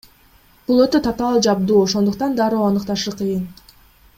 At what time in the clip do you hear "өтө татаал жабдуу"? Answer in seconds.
0.85-1.83